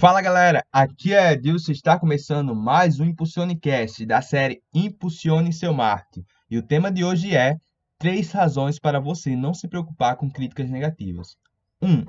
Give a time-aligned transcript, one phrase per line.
[0.00, 6.24] Fala galera, aqui é Edilson, está começando mais um Impulsionecast da série Impulsione Seu Marketing.
[6.50, 7.58] E o tema de hoje é
[7.98, 11.36] três razões para você não se preocupar com críticas negativas.
[11.82, 11.86] 1.
[11.86, 12.06] Um,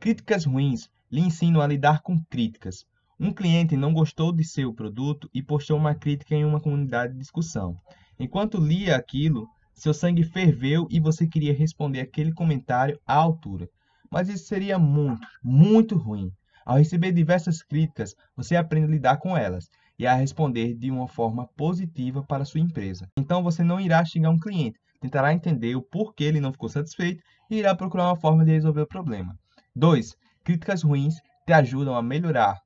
[0.00, 2.84] críticas ruins lhe ensinam a lidar com críticas.
[3.16, 7.20] Um cliente não gostou de seu produto e postou uma crítica em uma comunidade de
[7.20, 7.76] discussão.
[8.18, 13.68] Enquanto lia aquilo, seu sangue ferveu e você queria responder aquele comentário à altura.
[14.10, 16.32] Mas isso seria muito, muito ruim.
[16.64, 21.08] Ao receber diversas críticas, você aprende a lidar com elas e a responder de uma
[21.08, 23.08] forma positiva para sua empresa.
[23.18, 27.22] Então você não irá xingar um cliente, tentará entender o porquê ele não ficou satisfeito
[27.50, 29.38] e irá procurar uma forma de resolver o problema.
[29.74, 30.16] 2.
[30.44, 32.60] Críticas ruins te ajudam a melhorar.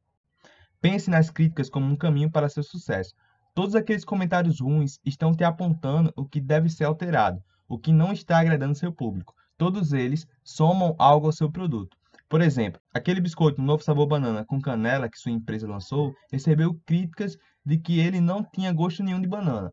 [0.81, 3.15] Pense nas críticas como um caminho para seu sucesso.
[3.55, 8.13] Todos aqueles comentários ruins estão te apontando o que deve ser alterado, o que não
[8.13, 9.35] está agradando seu público.
[9.57, 11.97] Todos eles somam algo ao seu produto.
[12.35, 17.37] Por exemplo, aquele biscoito novo sabor banana com canela que sua empresa lançou recebeu críticas
[17.65, 19.73] de que ele não tinha gosto nenhum de banana.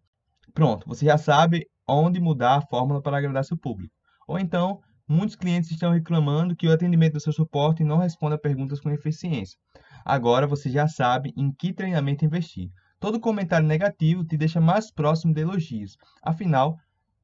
[0.53, 3.91] Pronto, você já sabe onde mudar a fórmula para agradar seu público.
[4.27, 8.37] Ou então, muitos clientes estão reclamando que o atendimento do seu suporte não responde a
[8.37, 9.57] perguntas com eficiência.
[10.05, 12.69] Agora você já sabe em que treinamento investir.
[12.99, 15.97] Todo comentário negativo te deixa mais próximo de elogios.
[16.21, 16.77] Afinal,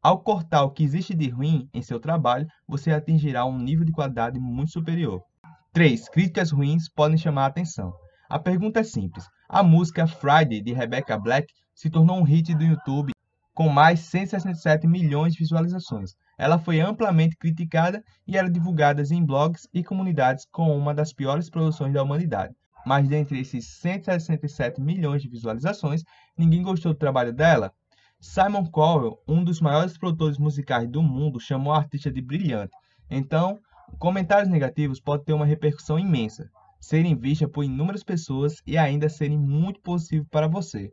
[0.08, 3.92] ao cortar o que existe de ruim em seu trabalho, você atingirá um nível de
[3.92, 5.22] qualidade muito superior.
[5.74, 6.08] 3.
[6.08, 7.92] Críticas ruins podem chamar a atenção.
[8.30, 9.28] A pergunta é simples.
[9.50, 13.12] A música Friday de Rebecca Black se tornou um hit do YouTube
[13.54, 16.12] com mais 167 milhões de visualizações.
[16.38, 21.50] Ela foi amplamente criticada e era divulgada em blogs e comunidades como uma das piores
[21.50, 22.56] produções da humanidade.
[22.86, 26.06] Mas dentre esses 167 milhões de visualizações,
[26.38, 27.74] ninguém gostou do trabalho dela?
[28.20, 32.76] Simon Cowell, um dos maiores produtores musicais do mundo, chamou a artista de brilhante.
[33.10, 33.60] Então,
[34.00, 39.38] comentários negativos podem ter uma repercussão imensa, serem vistas por inúmeras pessoas e ainda serem
[39.38, 40.92] muito positivos para você.